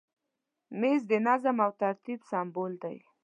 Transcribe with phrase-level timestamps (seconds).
[0.79, 2.97] مېز د نظم او ترتیب سمبول دی.